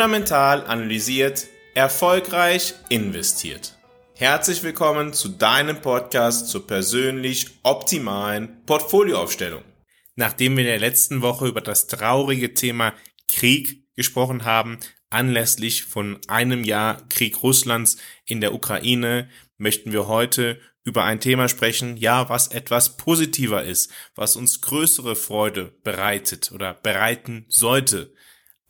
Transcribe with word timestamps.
Fundamental 0.00 0.64
analysiert, 0.64 1.48
erfolgreich 1.74 2.72
investiert. 2.88 3.76
Herzlich 4.14 4.62
willkommen 4.62 5.12
zu 5.12 5.28
deinem 5.28 5.82
Podcast 5.82 6.48
zur 6.48 6.66
persönlich 6.66 7.48
optimalen 7.64 8.64
Portfolioaufstellung. 8.64 9.62
Nachdem 10.16 10.56
wir 10.56 10.64
in 10.64 10.70
der 10.70 10.78
letzten 10.78 11.20
Woche 11.20 11.48
über 11.48 11.60
das 11.60 11.86
traurige 11.86 12.54
Thema 12.54 12.94
Krieg 13.28 13.84
gesprochen 13.94 14.46
haben, 14.46 14.78
anlässlich 15.10 15.84
von 15.84 16.18
einem 16.28 16.64
Jahr 16.64 17.06
Krieg 17.10 17.42
Russlands 17.42 17.98
in 18.24 18.40
der 18.40 18.54
Ukraine, 18.54 19.28
möchten 19.58 19.92
wir 19.92 20.06
heute 20.06 20.62
über 20.82 21.04
ein 21.04 21.20
Thema 21.20 21.46
sprechen, 21.46 21.98
ja, 21.98 22.30
was 22.30 22.48
etwas 22.48 22.96
positiver 22.96 23.64
ist, 23.64 23.92
was 24.14 24.34
uns 24.34 24.62
größere 24.62 25.14
Freude 25.14 25.74
bereitet 25.84 26.52
oder 26.52 26.72
bereiten 26.72 27.44
sollte. 27.48 28.14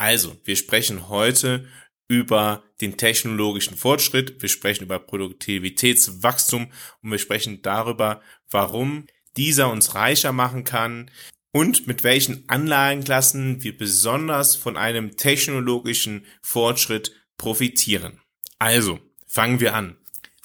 Also, 0.00 0.34
wir 0.44 0.56
sprechen 0.56 1.10
heute 1.10 1.68
über 2.08 2.64
den 2.80 2.96
technologischen 2.96 3.76
Fortschritt, 3.76 4.40
wir 4.40 4.48
sprechen 4.48 4.84
über 4.84 4.98
Produktivitätswachstum 4.98 6.72
und 7.02 7.10
wir 7.10 7.18
sprechen 7.18 7.60
darüber, 7.60 8.22
warum 8.48 9.06
dieser 9.36 9.70
uns 9.70 9.94
reicher 9.94 10.32
machen 10.32 10.64
kann 10.64 11.10
und 11.52 11.86
mit 11.86 12.02
welchen 12.02 12.48
Anlagenklassen 12.48 13.62
wir 13.62 13.76
besonders 13.76 14.56
von 14.56 14.78
einem 14.78 15.18
technologischen 15.18 16.24
Fortschritt 16.40 17.12
profitieren. 17.36 18.22
Also, 18.58 19.00
fangen 19.26 19.60
wir 19.60 19.74
an. 19.74 19.98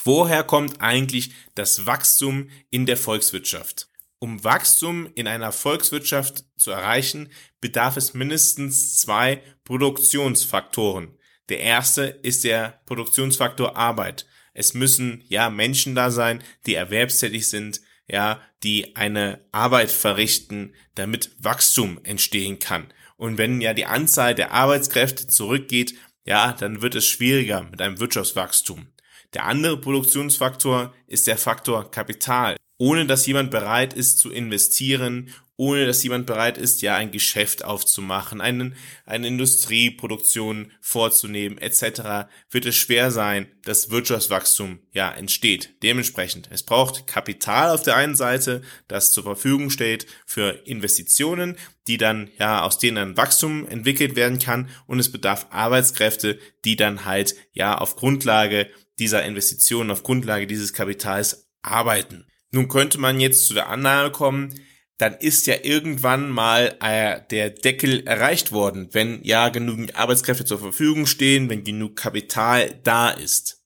Woher 0.03 0.44
kommt 0.44 0.81
eigentlich 0.81 1.34
das 1.56 1.86
Wachstum 1.86 2.50
in 2.72 2.86
der 2.86 2.97
Volkswirtschaft? 2.97 3.88
Um 4.19 4.44
Wachstum 4.44 5.09
in 5.16 5.28
einer 5.28 5.53
Volkswirtschaft 5.53 6.44
zu 6.58 6.72
erreichen, 6.72 7.30
bedarf 7.66 7.97
es 7.97 8.13
mindestens 8.13 8.99
zwei 8.99 9.41
Produktionsfaktoren. 9.63 11.17
Der 11.49 11.61
erste 11.61 12.03
ist 12.03 12.44
der 12.44 12.80
Produktionsfaktor 12.85 13.75
Arbeit. 13.75 14.27
Es 14.53 14.75
müssen 14.75 15.23
ja 15.30 15.49
Menschen 15.49 15.95
da 15.95 16.11
sein, 16.11 16.44
die 16.67 16.75
erwerbstätig 16.75 17.47
sind, 17.47 17.81
ja, 18.07 18.39
die 18.61 18.95
eine 18.95 19.44
Arbeit 19.52 19.89
verrichten, 19.89 20.75
damit 20.94 21.31
Wachstum 21.39 21.99
entstehen 22.03 22.59
kann. 22.59 22.94
Und 23.17 23.39
wenn 23.39 23.61
ja 23.61 23.73
die 23.73 23.88
Anzahl 23.88 24.35
der 24.35 24.52
Arbeitskräfte 24.52 25.25
zurückgeht, 25.25 25.95
ja, 26.23 26.53
dann 26.53 26.83
wird 26.83 26.94
es 26.94 27.07
schwieriger 27.07 27.63
mit 27.63 27.81
einem 27.81 28.00
Wirtschaftswachstum. 28.00 28.89
Der 29.33 29.45
andere 29.45 29.81
Produktionsfaktor 29.81 30.94
ist 31.07 31.25
der 31.25 31.39
Faktor 31.39 31.89
Kapital. 31.89 32.57
Ohne 32.77 33.07
dass 33.07 33.25
jemand 33.25 33.50
bereit 33.50 33.94
ist 33.94 34.19
zu 34.19 34.31
investieren, 34.31 35.33
ohne 35.58 35.86
dass 35.86 36.03
jemand 36.03 36.25
bereit 36.25 36.58
ist, 36.58 36.81
ja 36.81 36.95
ein 36.95 37.11
Geschäft 37.11 37.64
aufzumachen, 37.64 38.42
einen, 38.42 38.75
eine 39.06 39.28
Industrieproduktion 39.28 40.72
vorzunehmen, 40.81 41.58
etc., 41.58 42.28
wird 42.52 42.66
es 42.66 42.75
schwer 42.75 43.12
sein, 43.12 43.47
dass 43.64 43.89
Wirtschaftswachstum 43.89 44.80
ja 44.92 45.12
entsteht. 45.12 45.75
Dementsprechend, 45.81 46.50
es 46.52 46.64
braucht 46.64 47.08
Kapital 47.08 47.70
auf 47.70 47.84
der 47.84 47.95
einen 47.95 48.16
Seite, 48.16 48.62
das 48.88 49.12
zur 49.12 49.23
Verfügung 49.23 49.70
steht 49.70 50.08
für 50.25 50.62
Investitionen, 50.66 51.58
die 51.88 51.97
dann 51.97 52.30
ja 52.38 52.64
aus 52.64 52.78
denen 52.78 52.97
ein 52.97 53.17
Wachstum 53.17 53.67
entwickelt 53.67 54.16
werden 54.16 54.40
kann 54.40 54.69
und 54.88 55.00
es 55.00 55.12
bedarf 55.12 55.47
Arbeitskräfte, 55.52 56.40
die 56.66 56.75
dann 56.75 57.06
halt 57.06 57.36
ja 57.53 57.78
auf 57.78 57.95
Grundlage 57.95 58.69
dieser 59.00 59.23
Investitionen, 59.23 59.92
auf 59.92 60.03
Grundlage 60.03 60.47
dieses 60.47 60.73
Kapitals 60.73 61.50
arbeiten. 61.62 62.25
Nun 62.52 62.67
könnte 62.67 62.97
man 62.97 63.19
jetzt 63.19 63.47
zu 63.47 63.53
der 63.53 63.69
Annahme 63.69 64.12
kommen, 64.12 64.53
dann 64.97 65.16
ist 65.16 65.45
ja 65.47 65.56
irgendwann 65.63 66.29
mal 66.29 66.78
äh, 66.81 67.22
der 67.29 67.50
Deckel 67.50 68.07
erreicht 68.07 68.51
worden, 68.51 68.89
wenn 68.91 69.23
ja 69.23 69.50
genügend 69.50 69.95
Arbeitskräfte 69.95 70.45
zur 70.45 70.59
Verfügung 70.59 71.06
stehen, 71.06 71.50
wenn 71.50 71.63
genug 71.63 71.97
Kapital 71.97 72.79
da 72.83 73.09
ist. 73.09 73.63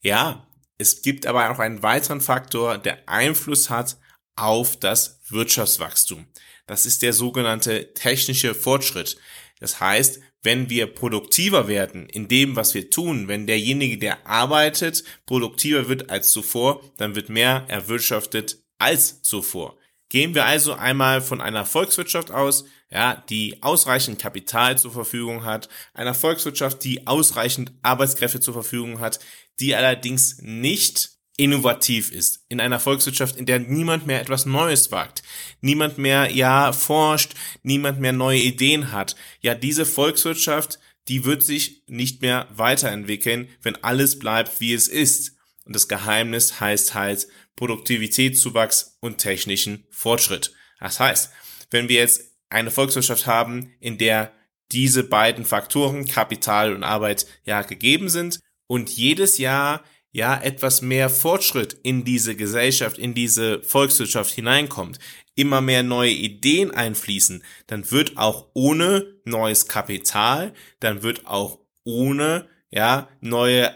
Ja, 0.00 0.46
es 0.78 1.02
gibt 1.02 1.26
aber 1.26 1.50
auch 1.50 1.58
einen 1.58 1.82
weiteren 1.82 2.20
Faktor, 2.20 2.78
der 2.78 3.08
Einfluss 3.08 3.68
hat 3.68 3.98
auf 4.36 4.78
das 4.78 5.20
Wirtschaftswachstum. 5.28 6.26
Das 6.66 6.86
ist 6.86 7.02
der 7.02 7.12
sogenannte 7.12 7.92
technische 7.94 8.54
Fortschritt. 8.54 9.18
Das 9.58 9.80
heißt, 9.80 10.20
wenn 10.42 10.70
wir 10.70 10.86
produktiver 10.86 11.68
werden 11.68 12.08
in 12.08 12.28
dem, 12.28 12.56
was 12.56 12.74
wir 12.74 12.88
tun, 12.90 13.28
wenn 13.28 13.46
derjenige, 13.46 13.98
der 13.98 14.26
arbeitet, 14.26 15.04
produktiver 15.26 15.88
wird 15.88 16.10
als 16.10 16.30
zuvor, 16.32 16.82
dann 16.96 17.14
wird 17.14 17.28
mehr 17.28 17.64
erwirtschaftet 17.68 18.58
als 18.78 19.20
zuvor. 19.20 19.79
Gehen 20.10 20.34
wir 20.34 20.44
also 20.44 20.74
einmal 20.74 21.22
von 21.22 21.40
einer 21.40 21.64
Volkswirtschaft 21.64 22.32
aus, 22.32 22.64
ja, 22.90 23.22
die 23.30 23.62
ausreichend 23.62 24.20
Kapital 24.20 24.76
zur 24.76 24.90
Verfügung 24.90 25.44
hat, 25.44 25.68
einer 25.94 26.14
Volkswirtschaft, 26.14 26.82
die 26.82 27.06
ausreichend 27.06 27.72
Arbeitskräfte 27.82 28.40
zur 28.40 28.52
Verfügung 28.52 28.98
hat, 28.98 29.20
die 29.60 29.74
allerdings 29.74 30.38
nicht 30.42 31.10
innovativ 31.36 32.10
ist, 32.10 32.44
in 32.48 32.60
einer 32.60 32.80
Volkswirtschaft, 32.80 33.36
in 33.36 33.46
der 33.46 33.60
niemand 33.60 34.06
mehr 34.06 34.20
etwas 34.20 34.46
Neues 34.46 34.90
wagt, 34.90 35.22
niemand 35.60 35.96
mehr 35.96 36.30
ja 36.30 36.72
forscht, 36.72 37.34
niemand 37.62 38.00
mehr 38.00 38.12
neue 38.12 38.40
Ideen 38.40 38.90
hat. 38.90 39.14
Ja, 39.40 39.54
diese 39.54 39.86
Volkswirtschaft, 39.86 40.80
die 41.06 41.24
wird 41.24 41.44
sich 41.44 41.84
nicht 41.86 42.20
mehr 42.20 42.48
weiterentwickeln, 42.50 43.48
wenn 43.62 43.82
alles 43.84 44.18
bleibt, 44.18 44.60
wie 44.60 44.74
es 44.74 44.88
ist. 44.88 45.36
Und 45.70 45.76
das 45.76 45.86
Geheimnis 45.86 46.58
heißt 46.58 46.94
halt 46.94 47.28
Produktivitätszuwachs 47.54 48.98
und 48.98 49.18
technischen 49.18 49.86
Fortschritt. 49.92 50.52
Das 50.80 50.98
heißt, 50.98 51.30
wenn 51.70 51.88
wir 51.88 52.00
jetzt 52.00 52.32
eine 52.48 52.72
Volkswirtschaft 52.72 53.28
haben, 53.28 53.72
in 53.78 53.96
der 53.96 54.32
diese 54.72 55.04
beiden 55.04 55.44
Faktoren, 55.44 56.06
Kapital 56.06 56.74
und 56.74 56.82
Arbeit, 56.82 57.28
ja 57.44 57.62
gegeben 57.62 58.08
sind 58.08 58.40
und 58.66 58.90
jedes 58.90 59.38
Jahr 59.38 59.84
ja 60.10 60.42
etwas 60.42 60.82
mehr 60.82 61.08
Fortschritt 61.08 61.74
in 61.84 62.02
diese 62.02 62.34
Gesellschaft, 62.34 62.98
in 62.98 63.14
diese 63.14 63.62
Volkswirtschaft 63.62 64.34
hineinkommt, 64.34 64.98
immer 65.36 65.60
mehr 65.60 65.84
neue 65.84 66.10
Ideen 66.10 66.72
einfließen, 66.72 67.44
dann 67.68 67.88
wird 67.92 68.16
auch 68.16 68.48
ohne 68.54 69.06
neues 69.24 69.68
Kapital, 69.68 70.52
dann 70.80 71.04
wird 71.04 71.28
auch 71.28 71.60
ohne 71.84 72.48
ja 72.72 73.08
neue 73.20 73.72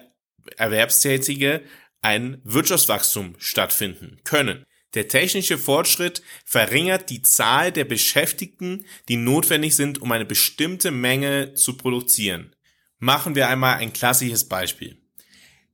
Erwerbstätige 0.56 1.62
ein 2.04 2.41
Wirtschaftswachstum 2.44 3.34
stattfinden 3.38 4.19
können. 4.25 4.65
Der 4.92 5.09
technische 5.09 5.59
Fortschritt 5.59 6.22
verringert 6.44 7.10
die 7.10 7.22
Zahl 7.22 7.72
der 7.72 7.84
Beschäftigten, 7.84 8.84
die 9.09 9.16
notwendig 9.16 9.75
sind, 9.75 10.00
um 10.00 10.12
eine 10.12 10.26
bestimmte 10.26 10.91
Menge 10.91 11.54
zu 11.54 11.76
produzieren. 11.76 12.54
Machen 12.98 13.34
wir 13.34 13.48
einmal 13.48 13.78
ein 13.78 13.92
klassisches 13.92 14.44
Beispiel. 14.44 14.98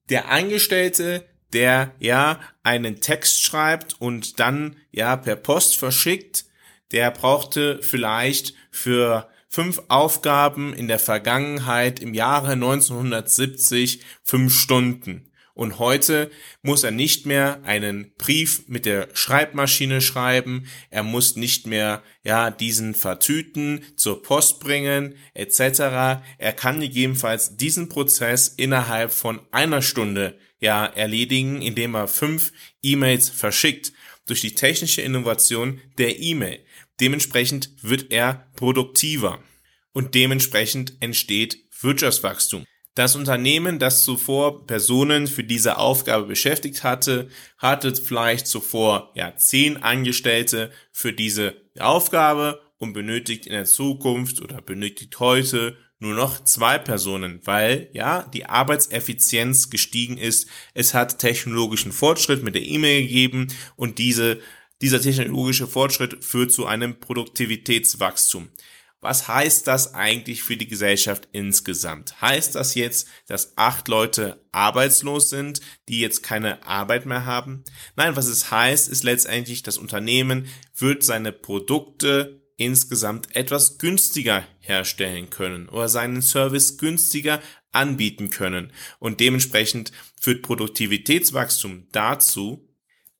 Der 0.08 0.30
Angestellte, 0.30 1.28
der 1.52 1.94
ja 1.98 2.40
einen 2.62 3.00
Text 3.00 3.42
schreibt 3.42 4.00
und 4.00 4.40
dann 4.40 4.76
ja 4.92 5.16
per 5.16 5.36
Post 5.36 5.76
verschickt, 5.76 6.46
der 6.92 7.10
brauchte 7.10 7.80
vielleicht 7.82 8.54
für 8.70 9.28
fünf 9.48 9.82
Aufgaben 9.88 10.72
in 10.72 10.86
der 10.86 11.00
Vergangenheit 11.00 12.00
im 12.00 12.14
Jahre 12.14 12.52
1970 12.52 14.00
fünf 14.22 14.54
Stunden. 14.54 15.29
Und 15.54 15.78
heute 15.78 16.30
muss 16.62 16.84
er 16.84 16.90
nicht 16.90 17.26
mehr 17.26 17.60
einen 17.64 18.12
Brief 18.16 18.68
mit 18.68 18.86
der 18.86 19.08
Schreibmaschine 19.14 20.00
schreiben, 20.00 20.66
er 20.90 21.02
muss 21.02 21.36
nicht 21.36 21.66
mehr 21.66 22.02
ja 22.22 22.50
diesen 22.50 22.94
vertüten, 22.94 23.84
zur 23.96 24.22
Post 24.22 24.60
bringen 24.60 25.14
etc. 25.34 26.22
Er 26.38 26.52
kann 26.54 26.80
gegebenenfalls 26.80 27.56
diesen 27.56 27.88
Prozess 27.88 28.48
innerhalb 28.48 29.12
von 29.12 29.40
einer 29.50 29.82
Stunde 29.82 30.38
ja 30.60 30.84
erledigen, 30.86 31.62
indem 31.62 31.94
er 31.94 32.08
fünf 32.08 32.52
E-Mails 32.82 33.28
verschickt 33.28 33.92
durch 34.26 34.40
die 34.40 34.54
technische 34.54 35.02
Innovation 35.02 35.80
der 35.98 36.20
E-Mail. 36.20 36.60
Dementsprechend 37.00 37.70
wird 37.82 38.12
er 38.12 38.50
produktiver 38.54 39.42
und 39.92 40.14
dementsprechend 40.14 40.94
entsteht 41.00 41.58
Wirtschaftswachstum. 41.80 42.64
Das 42.94 43.14
Unternehmen, 43.14 43.78
das 43.78 44.04
zuvor 44.04 44.66
Personen 44.66 45.28
für 45.28 45.44
diese 45.44 45.78
Aufgabe 45.78 46.26
beschäftigt 46.26 46.82
hatte, 46.82 47.28
hatte 47.56 47.94
vielleicht 47.94 48.46
zuvor 48.46 49.12
ja 49.14 49.36
zehn 49.36 49.76
Angestellte 49.76 50.72
für 50.90 51.12
diese 51.12 51.54
Aufgabe 51.78 52.60
und 52.78 52.92
benötigt 52.92 53.46
in 53.46 53.52
der 53.52 53.64
Zukunft 53.64 54.42
oder 54.42 54.60
benötigt 54.60 55.20
heute 55.20 55.76
nur 56.00 56.14
noch 56.14 56.42
zwei 56.44 56.78
Personen, 56.78 57.40
weil 57.44 57.90
ja 57.92 58.28
die 58.34 58.46
Arbeitseffizienz 58.46 59.70
gestiegen 59.70 60.16
ist. 60.16 60.48
Es 60.74 60.94
hat 60.94 61.18
technologischen 61.18 61.92
Fortschritt 61.92 62.42
mit 62.42 62.54
der 62.54 62.62
E-Mail 62.62 63.02
gegeben 63.02 63.48
und 63.76 63.98
diese 63.98 64.40
dieser 64.82 65.00
technologische 65.00 65.66
Fortschritt 65.66 66.24
führt 66.24 66.52
zu 66.52 66.66
einem 66.66 66.98
Produktivitätswachstum. 67.00 68.48
Was 69.00 69.28
heißt 69.28 69.66
das 69.66 69.94
eigentlich 69.94 70.42
für 70.42 70.58
die 70.58 70.68
Gesellschaft 70.68 71.28
insgesamt? 71.32 72.20
Heißt 72.20 72.54
das 72.54 72.74
jetzt, 72.74 73.08
dass 73.26 73.56
acht 73.56 73.88
Leute 73.88 74.44
arbeitslos 74.52 75.30
sind, 75.30 75.60
die 75.88 76.00
jetzt 76.00 76.22
keine 76.22 76.66
Arbeit 76.66 77.06
mehr 77.06 77.24
haben? 77.24 77.64
Nein, 77.96 78.14
was 78.16 78.26
es 78.26 78.50
heißt, 78.50 78.88
ist 78.88 79.02
letztendlich, 79.02 79.62
das 79.62 79.78
Unternehmen 79.78 80.48
wird 80.76 81.02
seine 81.02 81.32
Produkte 81.32 82.42
insgesamt 82.56 83.34
etwas 83.34 83.78
günstiger 83.78 84.44
herstellen 84.58 85.30
können 85.30 85.70
oder 85.70 85.88
seinen 85.88 86.20
Service 86.20 86.76
günstiger 86.76 87.40
anbieten 87.72 88.28
können. 88.28 88.70
Und 88.98 89.20
dementsprechend 89.20 89.92
führt 90.20 90.42
Produktivitätswachstum 90.42 91.86
dazu, 91.92 92.68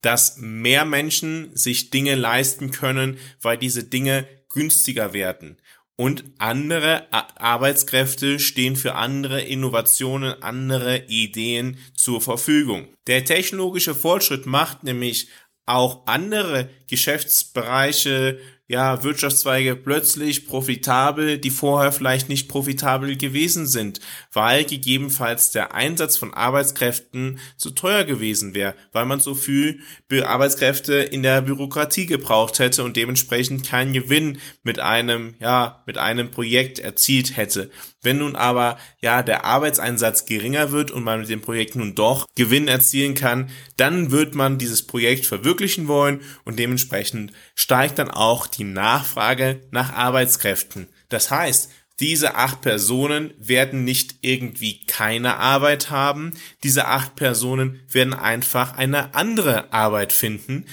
dass 0.03 0.37
mehr 0.37 0.85
Menschen 0.85 1.57
sich 1.57 1.89
Dinge 1.89 2.17
leisten 2.17 2.71
können, 2.71 3.19
weil 3.41 3.57
diese 3.57 3.85
Dinge 3.85 4.27
günstiger 4.51 5.13
werden. 5.13 5.57
Und 5.97 6.25
andere 6.39 7.13
Arbeitskräfte 7.13 8.39
stehen 8.39 8.77
für 8.77 8.95
andere 8.95 9.43
Innovationen, 9.43 10.43
andere 10.43 11.05
Ideen 11.09 11.77
zur 11.95 12.23
Verfügung. 12.23 12.89
Der 13.07 13.25
technologische 13.25 13.95
Fortschritt 13.95 14.47
macht 14.47 14.83
nämlich 14.83 15.29
auch 15.67 16.07
andere 16.07 16.71
Geschäftsbereiche 16.89 18.41
ja, 18.71 19.03
Wirtschaftszweige 19.03 19.75
plötzlich 19.75 20.47
profitabel, 20.47 21.39
die 21.39 21.51
vorher 21.51 21.91
vielleicht 21.91 22.29
nicht 22.29 22.49
profitabel 22.49 23.17
gewesen 23.17 23.67
sind, 23.67 23.99
weil 24.33 24.65
gegebenenfalls 24.65 25.51
der 25.51 25.75
Einsatz 25.75 26.17
von 26.17 26.33
Arbeitskräften 26.33 27.41
zu 27.57 27.71
teuer 27.71 28.05
gewesen 28.05 28.55
wäre, 28.55 28.77
weil 28.93 29.07
man 29.07 29.19
so 29.19 29.35
viel 29.35 29.81
Arbeitskräfte 30.25 30.95
in 30.95 31.25
der 31.25 31.43
Bürokratie 31.43 32.07
gebraucht 32.07 32.61
hätte 32.61 32.85
und 32.85 32.97
dementsprechend 32.97 33.67
keinen 33.67 33.93
Gewinn 33.93 34.39
mit 34.63 34.79
einem, 34.79 35.35
ja, 35.41 35.83
mit 35.85 35.99
einem 35.99 36.31
Projekt 36.31 36.79
erzielt 36.79 37.37
hätte. 37.37 37.73
Wenn 38.03 38.19
nun 38.19 38.35
aber, 38.35 38.79
ja, 39.01 39.23
der 39.23 39.45
Arbeitseinsatz 39.45 40.25
geringer 40.25 40.73
wird 40.73 40.91
und 40.91 41.05
man 41.05 41.21
mit 41.21 41.29
dem 41.29 41.43
Projekt 41.43 41.77
nun 41.77 41.95
doch 41.95 42.27
Gewinn 42.35 42.67
erzielen 42.67 43.15
kann, 43.15 43.51
dann 43.77 44.11
wird 44.11 44.35
man 44.35 44.59
dieses 44.59 44.87
Projekt 44.87 45.27
verwirklichen 45.27 45.87
wollen 45.87 46.23
und 46.45 46.59
dementsprechend 46.59 47.33
steigt 47.55 47.99
dann 47.99 48.11
auch 48.11 48.47
die 48.47 48.65
Nachfrage 48.65 49.61
nach 49.71 49.93
Arbeitskräften. 49.93 50.89
Das 51.11 51.31
heißt, 51.31 51.71
diese 52.01 52.35
acht 52.35 52.63
Personen 52.63 53.35
werden 53.37 53.85
nicht 53.85 54.17
irgendwie 54.23 54.87
keine 54.87 55.37
Arbeit 55.37 55.91
haben. 55.91 56.33
Diese 56.65 56.87
acht 56.87 57.15
Personen 57.15 57.81
werden 57.91 58.15
einfach 58.15 58.79
eine 58.79 59.15
andere 59.15 59.71
Arbeit 59.75 60.15
finden, 60.15 60.65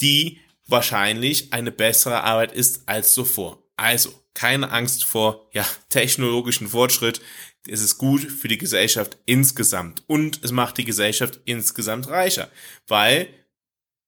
die 0.00 0.38
wahrscheinlich 0.68 1.52
eine 1.52 1.72
bessere 1.72 2.22
Arbeit 2.22 2.52
ist 2.52 2.88
als 2.88 3.14
zuvor. 3.14 3.58
Also, 3.76 4.10
keine 4.36 4.70
Angst 4.70 5.04
vor, 5.04 5.48
ja, 5.52 5.66
technologischen 5.88 6.68
Fortschritt. 6.68 7.20
Es 7.66 7.80
ist 7.80 7.98
gut 7.98 8.20
für 8.20 8.48
die 8.48 8.58
Gesellschaft 8.58 9.16
insgesamt 9.24 10.04
und 10.06 10.44
es 10.44 10.52
macht 10.52 10.76
die 10.78 10.84
Gesellschaft 10.84 11.40
insgesamt 11.46 12.06
reicher, 12.08 12.48
weil 12.86 13.28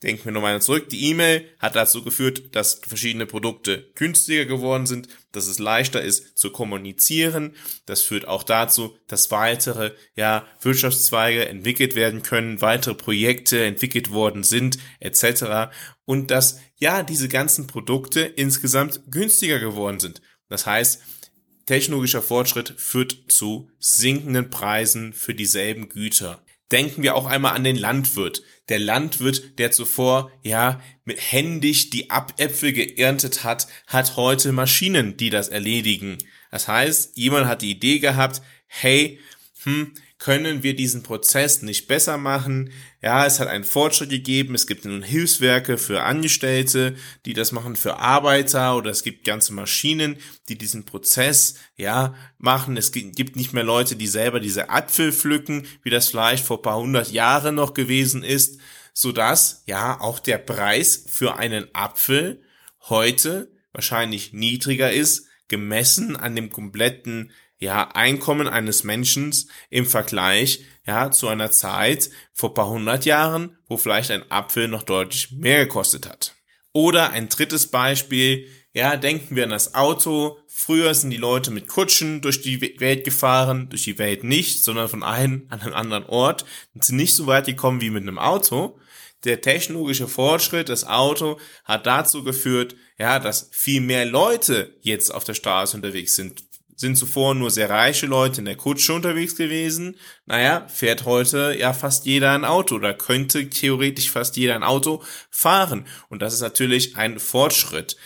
Denken 0.03 0.27
wir 0.27 0.33
nochmal 0.33 0.62
zurück. 0.62 0.89
Die 0.91 1.11
E-Mail 1.11 1.49
hat 1.59 1.75
dazu 1.75 2.05
geführt, 2.05 2.55
dass 2.55 2.81
verschiedene 2.87 3.27
Produkte 3.27 3.91
günstiger 3.97 4.45
geworden 4.45 4.87
sind, 4.87 5.09
dass 5.33 5.49
es 5.49 5.59
leichter 5.59 6.00
ist 6.00 6.39
zu 6.39 6.50
kommunizieren. 6.50 7.56
Das 7.85 8.03
führt 8.03 8.29
auch 8.29 8.45
dazu, 8.45 8.97
dass 9.09 9.33
weitere 9.33 9.93
ja, 10.15 10.47
Wirtschaftszweige 10.61 11.49
entwickelt 11.49 11.97
werden 11.97 12.23
können, 12.23 12.61
weitere 12.61 12.95
Projekte 12.95 13.65
entwickelt 13.65 14.12
worden 14.12 14.45
sind, 14.45 14.79
etc. 15.00 15.73
Und 16.05 16.31
dass 16.31 16.61
ja 16.77 17.03
diese 17.03 17.29
ganzen 17.29 17.67
Produkte 17.67 18.21
insgesamt 18.21 19.03
günstiger 19.11 19.59
geworden 19.59 19.99
sind. 19.99 20.23
Das 20.49 20.65
heißt, 20.65 21.03
technologischer 21.67 22.23
Fortschritt 22.23 22.73
führt 22.77 23.25
zu 23.27 23.69
sinkenden 23.81 24.49
Preisen 24.49 25.12
für 25.12 25.35
dieselben 25.35 25.89
Güter. 25.89 26.41
Denken 26.70 27.03
wir 27.03 27.15
auch 27.15 27.26
einmal 27.26 27.55
an 27.55 27.65
den 27.65 27.76
Landwirt. 27.76 28.43
Der 28.69 28.79
Landwirt, 28.79 29.59
der 29.59 29.70
zuvor, 29.70 30.31
ja, 30.43 30.81
mit 31.05 31.19
händisch 31.32 31.91
die 31.91 32.11
Äpfel 32.11 32.73
geerntet 32.73 33.44
hat, 33.44 33.67
hat 33.87 34.17
heute 34.17 34.53
Maschinen, 34.53 35.17
die 35.17 35.31
das 35.31 35.49
erledigen. 35.49 36.19
Das 36.50 36.69
heißt, 36.69 37.17
jemand 37.17 37.47
hat 37.47 37.62
die 37.62 37.70
Idee 37.70 37.99
gehabt, 37.99 38.43
hey, 38.67 39.19
hm, 39.69 39.93
können 40.17 40.62
wir 40.62 40.75
diesen 40.75 41.03
Prozess 41.03 41.61
nicht 41.61 41.88
besser 41.88 42.17
machen? 42.17 42.73
Ja, 43.03 43.26
es 43.26 43.38
hat 43.38 43.49
einen 43.49 43.65
Fortschritt 43.65 44.09
gegeben. 44.09 44.55
Es 44.55 44.67
gibt 44.67 44.87
nun 44.87 45.03
Hilfswerke 45.03 45.76
für 45.76 46.03
Angestellte, 46.03 46.97
die 47.26 47.35
das 47.35 47.53
machen 47.53 47.76
für 47.76 47.99
Arbeiter 47.99 48.76
oder 48.76 48.91
es 48.91 49.03
gibt 49.03 49.25
ganze 49.25 49.53
Maschinen, 49.53 50.17
die 50.49 50.56
diesen 50.56 50.87
Prozess, 50.87 51.56
ja, 51.76 52.15
machen. 52.38 52.79
Es 52.79 52.93
gibt 52.93 53.37
nicht 53.37 53.53
mehr 53.53 53.62
Leute, 53.62 53.94
die 53.94 54.06
selber 54.06 54.41
diese 54.41 54.70
Apfel 54.70 55.12
pflücken, 55.12 55.67
wie 55.82 55.91
das 55.91 56.09
vielleicht 56.09 56.44
vor 56.44 56.62
paar 56.62 56.79
hundert 56.79 57.12
Jahren 57.12 57.55
noch 57.55 57.75
gewesen 57.75 58.25
ist, 58.25 58.59
sodass, 58.94 59.62
ja, 59.67 60.00
auch 60.00 60.19
der 60.19 60.38
Preis 60.38 61.05
für 61.06 61.37
einen 61.37 61.67
Apfel 61.75 62.43
heute 62.88 63.53
wahrscheinlich 63.73 64.32
niedriger 64.32 64.91
ist, 64.91 65.26
gemessen 65.47 66.17
an 66.17 66.35
dem 66.35 66.50
kompletten 66.50 67.32
ja, 67.58 67.88
Einkommen 67.88 68.49
eines 68.49 68.84
Menschen 68.84 69.34
im 69.69 69.87
Vergleich, 69.87 70.64
ja, 70.87 71.10
zu 71.10 71.28
einer 71.28 71.50
Zeit 71.50 72.10
vor 72.32 72.55
paar 72.55 72.69
hundert 72.69 73.05
Jahren, 73.05 73.58
wo 73.66 73.76
vielleicht 73.76 74.10
ein 74.10 74.31
Apfel 74.31 74.69
noch 74.69 74.84
deutlich 74.84 75.32
mehr 75.32 75.64
gekostet 75.64 76.08
hat. 76.08 76.34
Oder 76.72 77.10
ein 77.10 77.28
drittes 77.28 77.66
Beispiel, 77.66 78.46
ja, 78.72 78.96
denken 78.96 79.34
wir 79.34 79.44
an 79.44 79.50
das 79.50 79.75
Auto. 79.75 80.38
Früher 80.46 80.94
sind 80.94 81.10
die 81.10 81.16
Leute 81.16 81.50
mit 81.50 81.66
Kutschen 81.69 82.20
durch 82.20 82.43
die 82.43 82.60
Welt 82.81 83.05
gefahren, 83.05 83.69
durch 83.70 83.84
die 83.84 83.99
Welt 83.99 84.22
nicht, 84.22 84.62
sondern 84.62 84.88
von 84.88 85.02
einem 85.02 85.46
an 85.50 85.60
einen 85.60 85.75
anderen 85.75 86.05
Ort 86.05 86.44
und 86.75 86.84
sind 86.84 86.96
nicht 86.96 87.14
so 87.14 87.26
weit 87.26 87.46
gekommen 87.46 87.81
wie 87.81 87.90
mit 87.90 88.02
einem 88.02 88.19
Auto. 88.19 88.78
Der 89.25 89.40
technologische 89.40 90.06
Fortschritt, 90.06 90.69
das 90.69 90.87
Auto, 90.87 91.40
hat 91.64 91.87
dazu 91.87 92.22
geführt, 92.22 92.76
ja, 92.99 93.19
dass 93.19 93.49
viel 93.50 93.81
mehr 93.81 94.05
Leute 94.05 94.76
jetzt 94.81 95.12
auf 95.12 95.25
der 95.25 95.34
Straße 95.34 95.76
unterwegs 95.76 96.14
sind, 96.14 96.44
sind 96.79 96.97
zuvor 96.97 97.35
nur 97.35 97.51
sehr 97.51 97.69
reiche 97.69 98.07
Leute 98.07 98.41
in 98.41 98.45
der 98.45 98.57
Kutsche 98.57 98.95
unterwegs 98.95 99.35
gewesen. 99.35 99.97
Naja, 100.27 100.67
fährt 100.69 101.05
heute 101.05 101.57
ja 101.59 101.73
fast 101.73 102.07
jeder 102.07 102.33
ein 102.33 102.45
Auto 102.45 102.77
oder 102.77 102.95
könnte 102.95 103.51
theoretisch 103.51 104.11
fast 104.11 104.37
jeder 104.37 104.55
ein 104.55 104.63
Auto 104.63 105.03
fahren. 105.31 105.87
Und 106.09 106.23
das 106.23 106.35
ist 106.35 106.41
natürlich 106.41 106.97
ein 106.97 107.19
Fortschritt. 107.19 107.97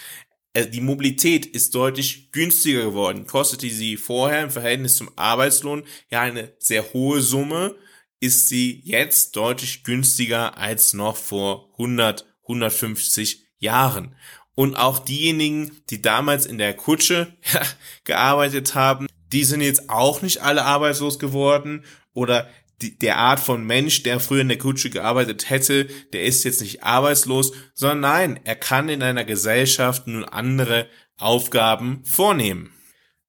Äh, 0.55 0.69
die 0.69 0.81
Mobilität 0.81 1.45
ist 1.45 1.75
deutlich 1.75 2.33
günstiger 2.33 2.83
geworden. 2.83 3.27
Kostete 3.27 3.69
sie 3.69 3.99
vorher 3.99 4.43
im 4.43 4.51
Verhältnis 4.51 4.97
zum 4.97 5.11
Arbeitslohn 5.17 5.85
ja 6.11 6.23
eine 6.23 6.55
sehr 6.59 6.95
hohe 6.95 7.21
Summe, 7.21 7.77
ist 8.21 8.49
sie 8.49 8.81
jetzt 8.85 9.37
deutlich 9.37 9.85
günstiger 9.85 10.57
als 10.57 10.95
noch 10.95 11.17
vor 11.17 11.71
100, 11.73 12.25
150 12.45 13.45
Jahren. 13.59 14.17
Und 14.54 14.76
auch 14.76 14.99
diejenigen, 14.99 15.73
die 15.90 16.02
damals 16.02 16.47
in 16.47 16.59
der 16.59 16.75
Kutsche 16.75 17.32
gearbeitet 18.04 18.75
haben, 18.75 19.06
die 19.32 19.44
sind 19.44 19.62
jetzt 19.62 19.88
auch 19.88 20.21
nicht 20.23 20.42
alle 20.42 20.64
arbeitslos 20.64 21.18
geworden 21.18 21.85
oder 22.12 22.49
die, 22.82 22.99
der 22.99 23.16
Art 23.16 23.40
von 23.40 23.64
Mensch, 23.64 24.02
der 24.02 24.21
früher 24.21 24.42
in 24.42 24.49
der 24.49 24.59
Kutsche 24.59 24.90
gearbeitet 24.90 25.49
hätte, 25.49 25.87
der 26.12 26.25
ist 26.25 26.44
jetzt 26.44 26.61
nicht 26.61 26.82
arbeitslos, 26.82 27.52
sondern 27.75 28.00
nein, 28.00 28.40
er 28.44 28.56
kann 28.56 28.88
in 28.88 29.02
einer 29.02 29.25
Gesellschaft 29.25 30.06
nun 30.06 30.25
andere 30.25 30.88
Aufgaben 31.16 32.04
vornehmen. 32.04 32.73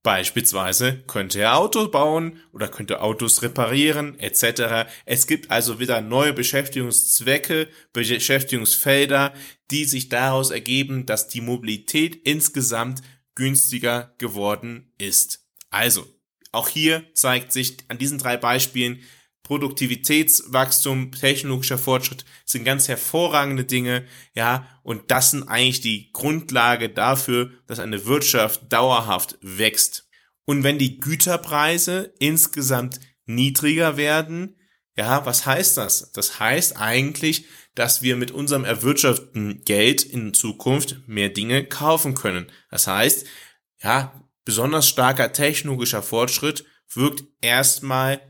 Beispielsweise 0.03 1.01
könnte 1.07 1.39
er 1.39 1.57
Autos 1.57 1.89
bauen 1.89 2.41
oder 2.51 2.67
könnte 2.67 3.01
Autos 3.01 3.41
reparieren 3.41 4.19
etc. 4.19 4.89
Es 5.05 5.27
gibt 5.27 5.49
also 5.49 5.79
wieder 5.79 6.01
neue 6.01 6.33
Beschäftigungszwecke, 6.33 7.69
Beschäftigungsfelder, 7.93 9.33
die 9.71 9.85
sich 9.85 10.09
daraus 10.09 10.51
ergeben, 10.51 11.05
dass 11.05 11.29
die 11.29 11.39
Mobilität 11.39 12.15
insgesamt 12.27 13.01
günstiger 13.35 14.13
geworden 14.17 14.91
ist. 14.97 15.47
Also, 15.69 16.05
auch 16.51 16.67
hier 16.67 17.05
zeigt 17.13 17.53
sich 17.53 17.77
an 17.87 17.97
diesen 17.97 18.17
drei 18.17 18.35
Beispielen, 18.35 18.99
Produktivitätswachstum, 19.43 21.11
technologischer 21.11 21.77
Fortschritt 21.77 22.23
sind 22.45 22.63
ganz 22.63 22.87
hervorragende 22.87 23.65
Dinge, 23.65 24.05
ja, 24.33 24.67
und 24.83 25.11
das 25.11 25.31
sind 25.31 25.43
eigentlich 25.43 25.81
die 25.81 26.11
Grundlage 26.13 26.89
dafür, 26.89 27.51
dass 27.67 27.79
eine 27.79 28.05
Wirtschaft 28.05 28.71
dauerhaft 28.71 29.37
wächst. 29.41 30.09
Und 30.45 30.63
wenn 30.63 30.79
die 30.79 30.99
Güterpreise 30.99 32.13
insgesamt 32.19 32.99
niedriger 33.25 33.97
werden, 33.97 34.55
ja, 34.95 35.25
was 35.25 35.45
heißt 35.45 35.77
das? 35.77 36.11
Das 36.11 36.39
heißt 36.39 36.77
eigentlich, 36.77 37.45
dass 37.75 38.01
wir 38.01 38.15
mit 38.15 38.31
unserem 38.31 38.63
erwirtschafteten 38.63 39.63
Geld 39.65 40.03
in 40.03 40.33
Zukunft 40.33 40.97
mehr 41.07 41.29
Dinge 41.29 41.65
kaufen 41.65 42.13
können. 42.13 42.47
Das 42.69 42.87
heißt, 42.87 43.25
ja, 43.81 44.23
besonders 44.45 44.87
starker 44.87 45.33
technologischer 45.33 46.03
Fortschritt 46.03 46.65
wirkt 46.93 47.23
erstmal 47.41 48.21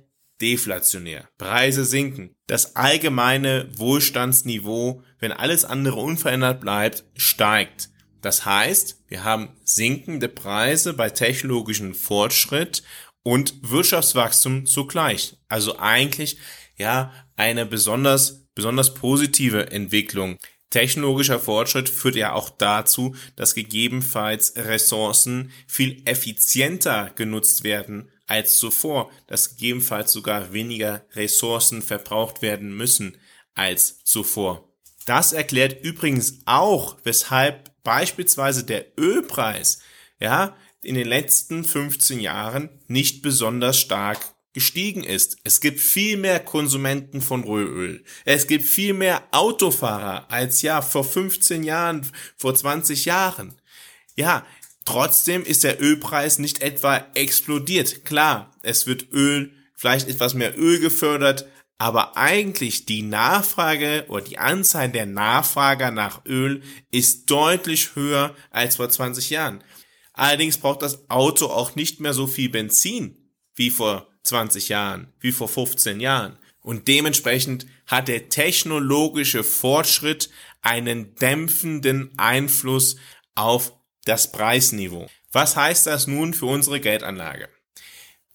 deflationär. 0.43 1.29
Preise 1.37 1.85
sinken. 1.85 2.35
Das 2.47 2.75
allgemeine 2.75 3.69
Wohlstandsniveau, 3.77 5.01
wenn 5.19 5.31
alles 5.31 5.63
andere 5.63 6.01
unverändert 6.01 6.59
bleibt, 6.59 7.05
steigt. 7.15 7.89
Das 8.21 8.45
heißt, 8.45 9.03
wir 9.07 9.23
haben 9.23 9.55
sinkende 9.63 10.27
Preise 10.27 10.93
bei 10.93 11.09
technologischem 11.09 11.95
Fortschritt 11.95 12.83
und 13.23 13.55
Wirtschaftswachstum 13.61 14.65
zugleich. 14.65 15.37
Also 15.47 15.79
eigentlich 15.79 16.37
ja 16.77 17.13
eine 17.37 17.65
besonders 17.65 18.45
besonders 18.53 18.93
positive 18.93 19.71
Entwicklung. 19.71 20.37
Technologischer 20.69 21.39
Fortschritt 21.39 21.87
führt 21.87 22.15
ja 22.15 22.33
auch 22.33 22.49
dazu, 22.49 23.15
dass 23.35 23.55
gegebenenfalls 23.55 24.55
Ressourcen 24.57 25.51
viel 25.67 26.01
effizienter 26.05 27.11
genutzt 27.15 27.63
werden 27.63 28.09
als 28.27 28.57
zuvor, 28.57 29.11
dass 29.27 29.51
gegebenenfalls 29.51 30.11
sogar 30.11 30.53
weniger 30.53 31.05
Ressourcen 31.13 31.81
verbraucht 31.81 32.41
werden 32.41 32.75
müssen 32.75 33.17
als 33.53 34.03
zuvor. 34.03 34.69
Das 35.05 35.33
erklärt 35.33 35.83
übrigens 35.83 36.39
auch, 36.45 36.97
weshalb 37.03 37.71
beispielsweise 37.83 38.63
der 38.63 38.97
Ölpreis, 38.97 39.79
ja, 40.19 40.55
in 40.81 40.95
den 40.95 41.07
letzten 41.07 41.63
15 41.63 42.19
Jahren 42.19 42.69
nicht 42.87 43.21
besonders 43.21 43.79
stark 43.79 44.19
gestiegen 44.53 45.03
ist. 45.03 45.37
Es 45.43 45.61
gibt 45.61 45.79
viel 45.79 46.17
mehr 46.17 46.39
Konsumenten 46.39 47.21
von 47.21 47.43
Rohöl. 47.43 48.03
Es 48.23 48.47
gibt 48.47 48.65
viel 48.65 48.93
mehr 48.93 49.23
Autofahrer 49.31 50.31
als 50.31 50.61
ja 50.61 50.81
vor 50.81 51.03
15 51.03 51.63
Jahren, 51.63 52.09
vor 52.37 52.53
20 52.53 53.05
Jahren. 53.05 53.59
Ja, 54.15 54.45
trotzdem 54.85 55.43
ist 55.43 55.63
der 55.63 55.81
Ölpreis 55.81 56.39
nicht 56.39 56.61
etwa 56.61 57.05
explodiert. 57.13 58.05
Klar, 58.05 58.51
es 58.61 58.87
wird 58.87 59.11
Öl, 59.11 59.51
vielleicht 59.75 60.07
etwas 60.07 60.33
mehr 60.33 60.57
Öl 60.57 60.79
gefördert, 60.79 61.45
aber 61.77 62.15
eigentlich 62.15 62.85
die 62.85 63.01
Nachfrage 63.01 64.05
oder 64.07 64.23
die 64.23 64.37
Anzahl 64.37 64.89
der 64.89 65.05
Nachfrager 65.05 65.91
nach 65.91 66.25
Öl 66.25 66.61
ist 66.91 67.29
deutlich 67.29 67.95
höher 67.95 68.35
als 68.51 68.77
vor 68.77 68.89
20 68.89 69.29
Jahren. 69.31 69.63
Allerdings 70.13 70.57
braucht 70.57 70.81
das 70.81 71.09
Auto 71.09 71.47
auch 71.47 71.75
nicht 71.75 71.99
mehr 71.99 72.13
so 72.13 72.27
viel 72.27 72.49
Benzin 72.49 73.17
wie 73.55 73.69
vor 73.69 74.07
20 74.23 74.69
Jahren, 74.69 75.11
wie 75.19 75.31
vor 75.31 75.47
15 75.47 75.99
Jahren. 75.99 76.37
Und 76.61 76.87
dementsprechend 76.87 77.65
hat 77.87 78.07
der 78.07 78.29
technologische 78.29 79.43
Fortschritt 79.43 80.29
einen 80.61 81.15
dämpfenden 81.15 82.17
Einfluss 82.17 82.95
auf 83.35 83.73
das 84.05 84.31
Preisniveau. 84.31 85.07
Was 85.31 85.55
heißt 85.55 85.87
das 85.87 86.07
nun 86.07 86.33
für 86.33 86.45
unsere 86.45 86.79
Geldanlage? 86.79 87.49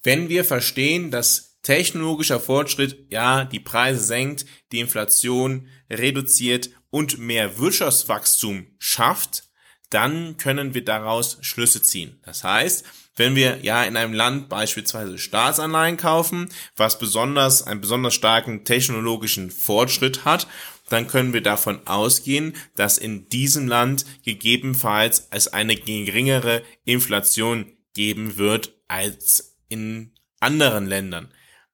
Wenn 0.02 0.28
wir 0.28 0.44
verstehen, 0.44 1.10
dass 1.10 1.60
technologischer 1.62 2.40
Fortschritt 2.40 3.06
ja 3.10 3.44
die 3.44 3.60
Preise 3.60 4.02
senkt, 4.02 4.46
die 4.72 4.80
Inflation 4.80 5.68
reduziert 5.90 6.70
und 6.90 7.18
mehr 7.18 7.58
Wirtschaftswachstum 7.58 8.66
schafft, 8.78 9.44
dann 9.90 10.36
können 10.36 10.74
wir 10.74 10.84
daraus 10.84 11.38
Schlüsse 11.40 11.82
ziehen. 11.82 12.20
Das 12.24 12.44
heißt, 12.44 12.84
wenn 13.16 13.34
wir 13.34 13.58
ja 13.62 13.82
in 13.84 13.96
einem 13.96 14.12
Land 14.12 14.48
beispielsweise 14.48 15.18
Staatsanleihen 15.18 15.96
kaufen, 15.96 16.48
was 16.76 16.98
besonders 16.98 17.62
einen 17.62 17.80
besonders 17.80 18.14
starken 18.14 18.64
technologischen 18.64 19.50
Fortschritt 19.50 20.24
hat, 20.24 20.46
dann 20.88 21.06
können 21.06 21.32
wir 21.32 21.42
davon 21.42 21.86
ausgehen, 21.86 22.54
dass 22.74 22.98
in 22.98 23.28
diesem 23.28 23.68
Land 23.68 24.04
gegebenenfalls 24.24 25.28
es 25.30 25.48
eine 25.48 25.76
geringere 25.76 26.62
Inflation 26.84 27.72
geben 27.94 28.36
wird 28.36 28.72
als 28.88 29.56
in 29.68 30.12
anderen 30.40 30.86
Ländern. 30.86 31.32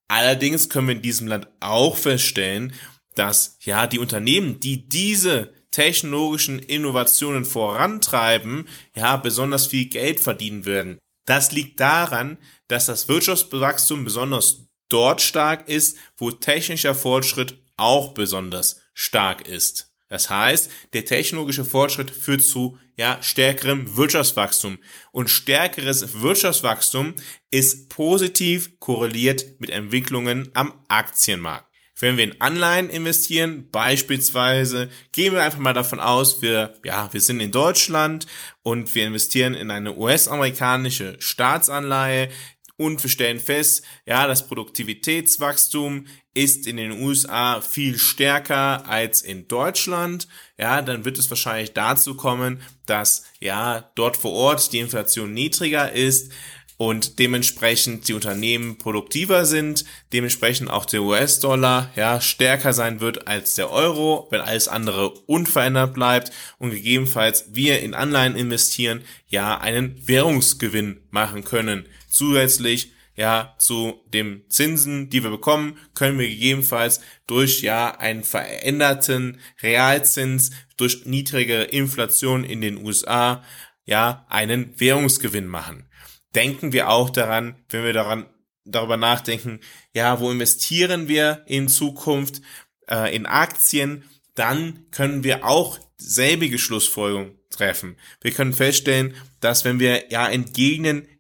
Allerdings 0.08 0.68
können 0.68 0.88
wir 0.88 0.96
in 0.96 1.02
diesem 1.02 1.28
Land 1.28 1.48
auch 1.60 1.96
feststellen, 1.96 2.74
dass 3.14 3.58
ja 3.62 3.86
die 3.86 3.98
Unternehmen, 3.98 4.60
die 4.60 4.88
diese 4.88 5.52
technologischen 5.70 6.58
Innovationen 6.58 7.44
vorantreiben, 7.44 8.68
ja 8.94 9.16
besonders 9.16 9.66
viel 9.66 9.86
Geld 9.86 10.20
verdienen 10.20 10.66
werden. 10.66 10.98
Das 11.26 11.52
liegt 11.52 11.80
daran, 11.80 12.38
dass 12.68 12.86
das 12.86 13.08
Wirtschaftswachstum 13.08 14.04
besonders 14.04 14.66
dort 14.88 15.20
stark 15.20 15.68
ist, 15.68 15.96
wo 16.16 16.30
technischer 16.30 16.94
Fortschritt 16.94 17.58
auch 17.76 18.14
besonders 18.14 18.80
stark 18.94 19.46
ist. 19.46 19.94
Das 20.08 20.30
heißt, 20.30 20.70
der 20.92 21.04
technologische 21.04 21.64
Fortschritt 21.64 22.10
führt 22.10 22.42
zu 22.42 22.78
ja, 22.96 23.18
stärkerem 23.20 23.96
Wirtschaftswachstum. 23.96 24.78
Und 25.10 25.28
stärkeres 25.28 26.20
Wirtschaftswachstum 26.20 27.14
ist 27.50 27.88
positiv 27.88 28.78
korreliert 28.78 29.60
mit 29.60 29.70
Entwicklungen 29.70 30.50
am 30.54 30.72
Aktienmarkt. 30.88 31.66
Wenn 31.98 32.16
wir 32.16 32.24
in 32.24 32.40
Anleihen 32.40 32.90
investieren, 32.90 33.70
beispielsweise, 33.70 34.90
gehen 35.12 35.32
wir 35.32 35.42
einfach 35.42 35.60
mal 35.60 35.72
davon 35.72 36.00
aus, 36.00 36.42
wir, 36.42 36.74
ja, 36.84 37.12
wir 37.12 37.20
sind 37.20 37.40
in 37.40 37.52
Deutschland 37.52 38.26
und 38.62 38.94
wir 38.94 39.06
investieren 39.06 39.54
in 39.54 39.70
eine 39.70 39.96
US-amerikanische 39.96 41.16
Staatsanleihe 41.20 42.30
und 42.76 43.02
wir 43.02 43.10
stellen 43.10 43.38
fest, 43.38 43.84
ja, 44.06 44.26
das 44.26 44.46
Produktivitätswachstum 44.48 46.06
ist 46.34 46.66
in 46.66 46.76
den 46.76 47.00
USA 47.00 47.60
viel 47.60 47.96
stärker 47.96 48.88
als 48.88 49.22
in 49.22 49.46
Deutschland, 49.48 50.28
ja, 50.58 50.82
dann 50.82 51.04
wird 51.04 51.18
es 51.18 51.30
wahrscheinlich 51.30 51.72
dazu 51.72 52.16
kommen, 52.16 52.60
dass 52.86 53.24
ja 53.40 53.90
dort 53.94 54.16
vor 54.16 54.32
Ort 54.32 54.72
die 54.72 54.80
Inflation 54.80 55.32
niedriger 55.32 55.92
ist 55.92 56.32
und 56.76 57.20
dementsprechend 57.20 58.08
die 58.08 58.14
Unternehmen 58.14 58.78
produktiver 58.78 59.46
sind, 59.46 59.84
dementsprechend 60.12 60.70
auch 60.70 60.84
der 60.84 61.02
US-Dollar 61.02 61.90
ja 61.94 62.20
stärker 62.20 62.72
sein 62.72 63.00
wird 63.00 63.28
als 63.28 63.54
der 63.54 63.70
Euro, 63.70 64.26
wenn 64.30 64.40
alles 64.40 64.66
andere 64.66 65.10
unverändert 65.10 65.94
bleibt 65.94 66.32
und 66.58 66.70
gegebenenfalls 66.70 67.46
wir 67.52 67.80
in 67.80 67.94
Anleihen 67.94 68.34
investieren, 68.34 69.02
ja 69.28 69.58
einen 69.58 69.96
Währungsgewinn 70.06 71.00
machen 71.10 71.44
können. 71.44 71.86
Zusätzlich 72.08 72.93
ja 73.16 73.54
zu 73.58 74.02
dem 74.12 74.44
Zinsen, 74.48 75.10
die 75.10 75.22
wir 75.22 75.30
bekommen, 75.30 75.78
können 75.94 76.18
wir 76.18 76.28
gegebenenfalls 76.28 77.00
durch 77.26 77.62
ja 77.62 77.96
einen 77.98 78.24
veränderten 78.24 79.40
Realzins 79.62 80.50
durch 80.76 81.06
niedrige 81.06 81.62
Inflation 81.62 82.44
in 82.44 82.60
den 82.60 82.84
USA 82.84 83.42
ja 83.84 84.26
einen 84.28 84.78
Währungsgewinn 84.80 85.46
machen 85.46 85.88
denken 86.34 86.72
wir 86.72 86.90
auch 86.90 87.10
daran, 87.10 87.56
wenn 87.68 87.84
wir 87.84 87.92
daran 87.92 88.26
darüber 88.64 88.96
nachdenken, 88.96 89.60
ja, 89.92 90.20
wo 90.20 90.30
investieren 90.30 91.08
wir 91.08 91.42
in 91.46 91.68
Zukunft 91.68 92.40
äh, 92.88 93.14
in 93.14 93.26
Aktien, 93.26 94.04
dann 94.34 94.86
können 94.90 95.22
wir 95.22 95.44
auch 95.44 95.78
selbige 95.96 96.58
Schlussfolgerung 96.58 97.38
treffen. 97.50 97.96
Wir 98.20 98.32
können 98.32 98.52
feststellen, 98.52 99.14
dass 99.40 99.64
wenn 99.64 99.78
wir 99.78 100.10
ja 100.10 100.26
in 100.26 100.52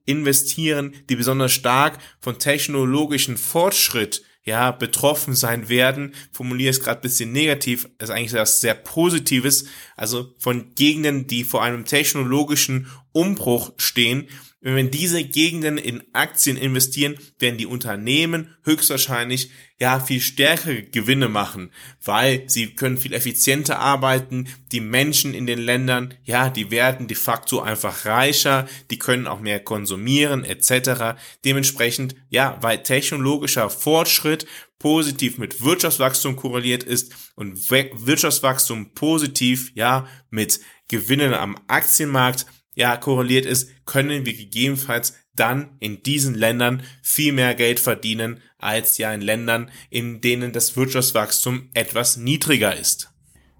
investieren, 0.04 0.94
die 1.08 1.16
besonders 1.16 1.52
stark 1.52 1.98
von 2.20 2.38
technologischen 2.38 3.36
Fortschritt 3.36 4.22
ja 4.44 4.72
betroffen 4.72 5.34
sein 5.34 5.68
werden, 5.68 6.14
formuliere 6.32 6.70
es 6.70 6.80
gerade 6.80 7.00
bisschen 7.00 7.32
negativ, 7.32 7.88
ist 7.98 8.10
eigentlich 8.10 8.32
das 8.32 8.60
sehr 8.60 8.74
Positives, 8.74 9.66
also 9.96 10.34
von 10.38 10.74
Gegenden, 10.74 11.26
die 11.26 11.44
vor 11.44 11.62
einem 11.62 11.86
technologischen 11.86 12.90
Umbruch 13.12 13.72
stehen, 13.78 14.28
wenn 14.72 14.90
diese 14.90 15.22
Gegenden 15.22 15.76
in 15.76 16.02
Aktien 16.14 16.56
investieren, 16.56 17.18
werden 17.38 17.58
die 17.58 17.66
Unternehmen 17.66 18.56
höchstwahrscheinlich 18.64 19.50
ja 19.78 20.00
viel 20.00 20.22
stärkere 20.22 20.82
Gewinne 20.84 21.28
machen, 21.28 21.70
weil 22.02 22.44
sie 22.48 22.74
können 22.74 22.96
viel 22.96 23.12
effizienter 23.12 23.78
arbeiten. 23.78 24.48
Die 24.72 24.80
Menschen 24.80 25.34
in 25.34 25.46
den 25.46 25.58
Ländern, 25.58 26.14
ja, 26.24 26.48
die 26.48 26.70
werden 26.70 27.08
de 27.08 27.16
facto 27.16 27.60
einfach 27.60 28.06
reicher, 28.06 28.66
die 28.90 28.98
können 28.98 29.26
auch 29.26 29.40
mehr 29.40 29.60
konsumieren 29.60 30.44
etc. 30.44 31.18
Dementsprechend, 31.44 32.14
ja, 32.30 32.56
weil 32.62 32.82
technologischer 32.82 33.68
Fortschritt 33.68 34.46
positiv 34.78 35.36
mit 35.36 35.62
Wirtschaftswachstum 35.62 36.36
korreliert 36.36 36.84
ist 36.84 37.14
und 37.34 37.70
Wirtschaftswachstum 37.70 38.94
positiv, 38.94 39.72
ja, 39.74 40.06
mit 40.30 40.60
Gewinnen 40.88 41.34
am 41.34 41.58
Aktienmarkt 41.66 42.46
ja 42.74 42.96
korreliert 42.96 43.46
ist, 43.46 43.70
können 43.86 44.26
wir 44.26 44.34
gegebenenfalls 44.34 45.14
dann 45.36 45.76
in 45.80 46.02
diesen 46.02 46.34
Ländern 46.34 46.82
viel 47.02 47.32
mehr 47.32 47.54
Geld 47.54 47.80
verdienen 47.80 48.40
als 48.58 48.98
ja 48.98 49.12
in 49.12 49.20
Ländern, 49.20 49.70
in 49.90 50.20
denen 50.20 50.52
das 50.52 50.76
Wirtschaftswachstum 50.76 51.70
etwas 51.74 52.16
niedriger 52.16 52.76
ist. 52.76 53.10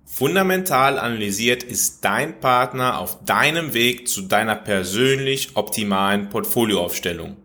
Fundamental 0.04 0.98
analysiert 0.98 1.64
ist 1.64 2.04
dein 2.04 2.38
Partner 2.38 2.98
auf 2.98 3.24
deinem 3.24 3.74
Weg 3.74 4.08
zu 4.08 4.22
deiner 4.22 4.54
persönlich 4.54 5.56
optimalen 5.56 6.28
Portfolioaufstellung. 6.28 7.36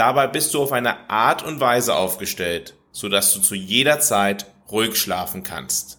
Dabei 0.00 0.26
bist 0.28 0.54
du 0.54 0.62
auf 0.62 0.72
eine 0.72 1.10
Art 1.10 1.42
und 1.42 1.60
Weise 1.60 1.94
aufgestellt, 1.94 2.72
sodass 2.90 3.34
du 3.34 3.40
zu 3.40 3.54
jeder 3.54 4.00
Zeit 4.00 4.46
ruhig 4.70 4.96
schlafen 4.96 5.42
kannst. 5.42 5.98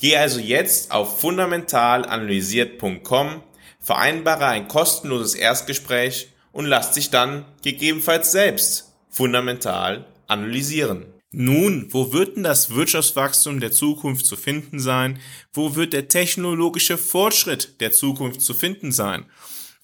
Geh 0.00 0.16
also 0.16 0.40
jetzt 0.40 0.90
auf 0.90 1.20
fundamentalanalysiert.com, 1.20 3.44
vereinbare 3.78 4.46
ein 4.46 4.66
kostenloses 4.66 5.36
Erstgespräch 5.36 6.32
und 6.50 6.66
lass 6.66 6.90
dich 6.90 7.10
dann 7.10 7.44
gegebenenfalls 7.62 8.32
selbst 8.32 8.96
fundamental 9.08 10.06
analysieren. 10.26 11.06
Nun, 11.30 11.86
wo 11.90 12.12
wird 12.12 12.34
denn 12.34 12.42
das 12.42 12.74
Wirtschaftswachstum 12.74 13.60
der 13.60 13.70
Zukunft 13.70 14.26
zu 14.26 14.34
finden 14.34 14.80
sein? 14.80 15.20
Wo 15.52 15.76
wird 15.76 15.92
der 15.92 16.08
technologische 16.08 16.98
Fortschritt 16.98 17.80
der 17.80 17.92
Zukunft 17.92 18.40
zu 18.40 18.54
finden 18.54 18.90
sein? 18.90 19.26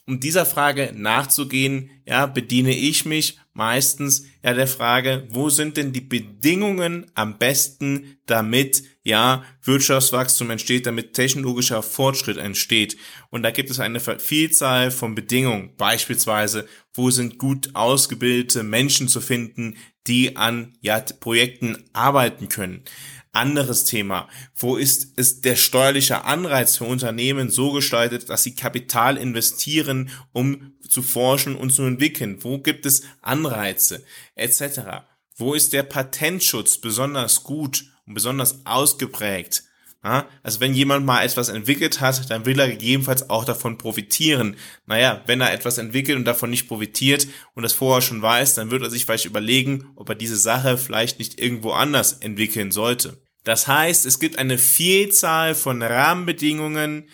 Um 0.09 0.21
dieser 0.21 0.47
Frage 0.47 0.93
nachzugehen, 0.95 1.91
ja, 2.07 2.27
bediene 2.27 2.77
ich 2.77 3.05
mich 3.05 3.39
meistens 3.55 4.25
ja 4.45 4.55
der 4.55 4.69
Frage, 4.69 5.27
wo 5.31 5.51
sind 5.51 5.77
denn 5.77 5.93
die 5.93 6.01
Bedingungen 6.01 7.11
am 7.15 7.39
besten, 7.39 8.17
damit 8.27 8.85
ja 9.03 9.43
Wirtschaftswachstum 9.65 10.51
entsteht, 10.51 10.87
damit 10.87 11.15
technologischer 11.15 11.83
Fortschritt 11.83 12.37
entsteht. 12.37 12.97
Und 13.31 13.43
da 13.43 13.51
gibt 13.51 13.69
es 13.69 13.81
eine 13.81 13.99
Vielzahl 13.99 14.93
von 14.93 15.17
Bedingungen. 15.17 15.75
Beispielsweise, 15.77 16.69
wo 16.95 17.11
sind 17.11 17.39
gut 17.39 17.71
ausgebildete 17.75 18.63
Menschen 18.63 19.09
zu 19.09 19.21
finden, 19.21 19.77
die 20.07 20.37
an 20.37 20.77
ja, 20.83 21.01
Projekten 21.01 21.83
arbeiten 21.93 22.49
können. 22.49 22.85
Anderes 23.37 23.85
Thema. 23.85 24.28
Wo 24.57 24.76
ist, 24.76 25.19
ist 25.19 25.45
der 25.45 25.57
steuerliche 25.57 26.25
Anreiz 26.25 26.76
für 26.76 26.85
Unternehmen 26.85 27.50
so 27.50 27.73
gestaltet, 27.73 28.28
dass 28.28 28.43
sie 28.43 28.55
Kapital 28.55 29.16
investieren, 29.16 30.11
um 30.33 30.73
zu 30.88 31.02
forschen 31.02 31.55
und 31.55 31.71
zu 31.71 31.83
entwickeln? 31.83 32.43
Wo 32.43 32.59
gibt 32.59 32.87
es 32.87 33.02
Anreize 33.23 34.05
etc.? 34.35 34.81
Wo 35.37 35.55
ist 35.55 35.73
der 35.73 35.83
Patentschutz 35.83 36.78
besonders 36.78 37.43
gut 37.43 37.85
und 38.07 38.14
besonders 38.14 38.64
ausgeprägt? 38.64 39.64
Also 40.43 40.61
wenn 40.61 40.73
jemand 40.73 41.05
mal 41.05 41.25
etwas 41.25 41.49
entwickelt 41.49 42.00
hat, 42.00 42.31
dann 42.31 42.47
will 42.47 42.61
er 42.61 42.69
gegebenenfalls 42.69 43.28
auch 43.28 43.45
davon 43.45 43.76
profitieren. 43.76 44.57
Naja, 44.87 45.23
wenn 45.26 45.40
er 45.40 45.52
etwas 45.52 45.78
entwickelt 45.78 46.16
und 46.16 46.25
davon 46.25 46.50
nicht 46.50 46.69
profitiert 46.69 47.26
und 47.55 47.64
das 47.64 47.73
vorher 47.73 48.02
schon 48.02 48.23
weiß, 48.23 48.55
dann 48.55 48.71
wird 48.71 48.83
er 48.83 48.90
sich 48.90 49.05
vielleicht 49.05 49.25
überlegen, 49.25 49.88
ob 49.97 50.09
er 50.09 50.14
diese 50.14 50.37
Sache 50.37 50.78
vielleicht 50.78 51.19
nicht 51.19 51.40
irgendwo 51.40 51.73
anders 51.73 52.12
entwickeln 52.12 52.71
sollte. 52.71 53.21
Das 53.47 53.69
heißt, 53.69 54.07
es 54.07 54.19
gibt 54.19 54.41
eine 54.41 54.59
Vielzahl 54.59 55.55
von 55.55 55.81
Rahmenbedingungen, 55.81 57.09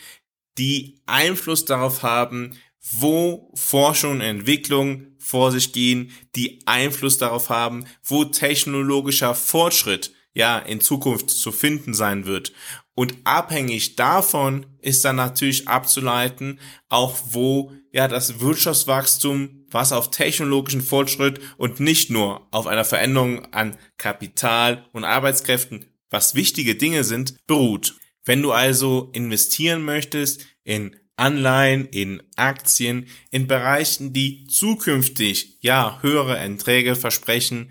die 0.56 1.02
Einfluss 1.04 1.66
darauf 1.66 2.02
haben, 2.02 2.56
wo 2.90 3.52
Forschung 3.54 4.12
und 4.12 4.20
Entwicklung 4.22 5.08
vor 5.18 5.52
sich 5.52 5.74
gehen, 5.74 6.10
die 6.34 6.62
Einfluss 6.64 7.18
darauf 7.18 7.50
haben, 7.50 7.84
wo 8.02 8.24
technologischer 8.24 9.34
Fortschritt 9.34 10.14
ja 10.32 10.58
in 10.58 10.80
Zukunft 10.80 11.28
zu 11.28 11.52
finden 11.52 11.92
sein 11.92 12.24
wird. 12.24 12.54
Und 12.94 13.14
abhängig 13.24 13.96
davon 13.96 14.64
ist 14.80 15.04
dann 15.04 15.16
natürlich 15.16 15.68
abzuleiten, 15.68 16.58
auch 16.88 17.18
wo 17.28 17.72
ja 17.92 18.08
das 18.08 18.40
Wirtschaftswachstum, 18.40 19.66
was 19.70 19.92
auf 19.92 20.10
technologischen 20.10 20.80
Fortschritt 20.80 21.40
und 21.58 21.78
nicht 21.78 22.08
nur 22.08 22.48
auf 22.52 22.66
einer 22.66 22.86
Veränderung 22.86 23.52
an 23.52 23.76
Kapital 23.98 24.86
und 24.92 25.04
Arbeitskräften 25.04 25.91
was 26.12 26.34
wichtige 26.34 26.74
Dinge 26.74 27.04
sind, 27.04 27.46
beruht. 27.46 27.96
Wenn 28.24 28.42
du 28.42 28.52
also 28.52 29.10
investieren 29.12 29.84
möchtest 29.84 30.46
in 30.62 30.96
Anleihen, 31.16 31.86
in 31.86 32.22
Aktien, 32.36 33.06
in 33.30 33.46
Bereichen, 33.46 34.12
die 34.12 34.46
zukünftig 34.46 35.58
ja 35.60 35.98
höhere 36.02 36.38
Erträge 36.38 36.96
versprechen, 36.96 37.70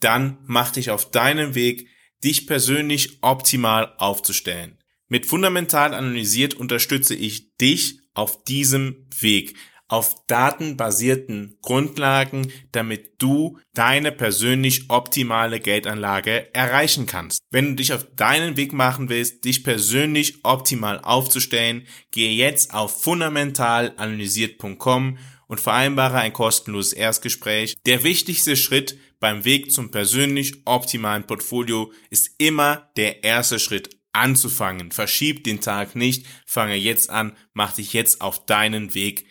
dann 0.00 0.38
mach 0.46 0.70
dich 0.72 0.90
auf 0.90 1.10
deinen 1.10 1.54
Weg, 1.54 1.88
dich 2.24 2.46
persönlich 2.46 3.18
optimal 3.22 3.94
aufzustellen. 3.98 4.78
Mit 5.08 5.26
fundamental 5.26 5.94
analysiert 5.94 6.54
unterstütze 6.54 7.14
ich 7.14 7.56
dich 7.56 8.00
auf 8.14 8.44
diesem 8.44 9.06
Weg 9.20 9.56
auf 9.88 10.14
datenbasierten 10.26 11.56
Grundlagen, 11.62 12.52
damit 12.72 13.22
du 13.22 13.58
deine 13.74 14.12
persönlich 14.12 14.90
optimale 14.90 15.60
Geldanlage 15.60 16.54
erreichen 16.54 17.06
kannst. 17.06 17.40
Wenn 17.50 17.70
du 17.70 17.76
dich 17.76 17.94
auf 17.94 18.06
deinen 18.14 18.56
Weg 18.56 18.74
machen 18.74 19.08
willst, 19.08 19.44
dich 19.44 19.64
persönlich 19.64 20.44
optimal 20.44 21.00
aufzustellen, 21.00 21.86
gehe 22.10 22.32
jetzt 22.32 22.74
auf 22.74 23.02
fundamentalanalysiert.com 23.02 25.18
und 25.48 25.60
vereinbare 25.60 26.18
ein 26.18 26.34
kostenloses 26.34 26.92
Erstgespräch. 26.92 27.76
Der 27.86 28.04
wichtigste 28.04 28.56
Schritt 28.56 28.98
beim 29.18 29.44
Weg 29.44 29.72
zum 29.72 29.90
persönlich 29.90 30.62
optimalen 30.66 31.26
Portfolio 31.26 31.92
ist 32.10 32.30
immer 32.38 32.90
der 32.96 33.24
erste 33.24 33.58
Schritt 33.58 33.98
anzufangen. 34.12 34.92
Verschieb 34.92 35.44
den 35.44 35.60
Tag 35.60 35.96
nicht, 35.96 36.26
fange 36.46 36.74
jetzt 36.74 37.10
an, 37.10 37.36
mach 37.52 37.72
dich 37.72 37.92
jetzt 37.92 38.20
auf 38.20 38.46
deinen 38.46 38.94
Weg 38.94 39.26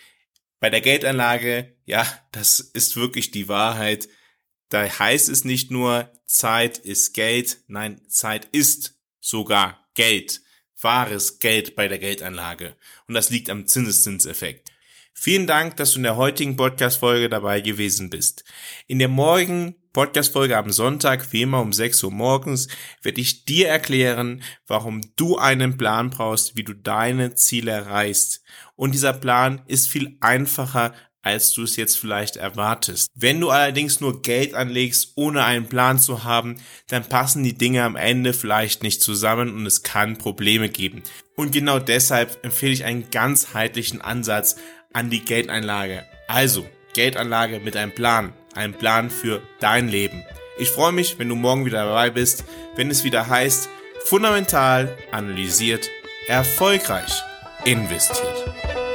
bei 0.60 0.70
der 0.70 0.82
Geldanlage, 0.82 1.76
ja, 1.86 2.06
das 2.32 2.60
ist 2.60 2.96
wirklich 2.96 3.32
die 3.32 3.48
Wahrheit. 3.48 4.10
Da 4.70 4.84
heißt 4.84 5.30
es 5.30 5.46
nicht 5.46 5.72
nur, 5.72 6.12
Zeit 6.26 6.78
ist 6.78 7.14
Geld, 7.14 7.60
nein, 7.68 8.02
Zeit 8.08 8.46
ist 8.52 8.96
sogar 9.20 9.88
Geld, 9.94 10.42
wahres 10.82 11.40
Geld 11.40 11.76
bei 11.76 11.88
der 11.88 12.00
Geldanlage. 12.00 12.76
Und 13.08 13.14
das 13.14 13.30
liegt 13.30 13.50
am 13.50 13.68
Zinseszinseffekt. 13.68 14.72
Vielen 15.20 15.48
Dank, 15.48 15.78
dass 15.78 15.94
du 15.94 15.98
in 15.98 16.04
der 16.04 16.16
heutigen 16.16 16.56
Podcast-Folge 16.56 17.28
dabei 17.28 17.62
gewesen 17.62 18.12
bist. 18.12 18.44
In 18.86 19.00
der 19.00 19.08
morgigen 19.08 19.76
Podcast-Folge 19.92 20.56
am 20.56 20.72
Sonntag, 20.72 21.34
wie 21.34 21.42
immer 21.42 21.60
um 21.60 21.74
6 21.74 22.04
Uhr 22.04 22.12
morgens, 22.12 22.68
werde 23.02 23.20
ich 23.20 23.44
dir 23.46 23.68
erklären, 23.68 24.44
warum 24.68 25.02
du 25.16 25.38
einen 25.40 25.76
Plan 25.76 26.12
brauchst, 26.12 26.56
wie 26.56 26.64
du 26.64 26.74
deine 26.74 27.34
Ziele 27.34 27.72
erreichst. 27.72 28.44
Und 28.78 28.94
dieser 28.94 29.12
Plan 29.12 29.62
ist 29.68 29.90
viel 29.90 30.16
einfacher, 30.22 30.94
als 31.24 31.52
du 31.52 31.64
es 31.64 31.76
jetzt 31.76 31.98
vielleicht 31.98 32.38
erwartest. 32.38 33.10
Wenn 33.14 33.42
du 33.42 33.50
allerdings 33.50 34.00
nur 34.00 34.22
Geld 34.22 34.54
anlegst, 34.54 35.12
ohne 35.16 35.44
einen 35.44 35.68
Plan 35.68 36.00
zu 36.00 36.24
haben, 36.24 36.56
dann 36.88 37.04
passen 37.04 37.44
die 37.44 37.58
Dinge 37.58 37.84
am 37.84 37.98
Ende 37.98 38.32
vielleicht 38.32 38.82
nicht 38.82 39.02
zusammen 39.02 39.54
und 39.54 39.66
es 39.66 39.84
kann 39.84 40.18
Probleme 40.18 40.70
geben. 40.70 41.04
Und 41.36 41.52
genau 41.52 41.80
deshalb 41.80 42.46
empfehle 42.46 42.72
ich 42.72 42.86
einen 42.86 43.10
ganzheitlichen 43.12 44.00
Ansatz 44.00 44.56
an 44.94 45.10
die 45.10 45.26
Geldeinlage. 45.26 46.06
Also, 46.30 46.66
Geldanlage 46.94 47.60
mit 47.60 47.76
einem 47.76 47.94
Plan 47.94 48.34
einen 48.56 48.74
Plan 48.74 49.10
für 49.10 49.42
dein 49.60 49.88
Leben. 49.90 50.24
Ich 50.58 50.70
freue 50.70 50.92
mich, 50.92 51.20
wenn 51.20 51.30
du 51.30 51.36
morgen 51.36 51.66
wieder 51.66 51.86
dabei 51.86 52.10
bist, 52.10 52.44
wenn 52.76 52.90
es 52.90 53.04
wieder 53.04 53.28
heißt, 53.28 53.70
fundamental 54.06 54.98
analysiert, 55.12 55.90
erfolgreich 56.28 57.24
investiert. 57.66 58.87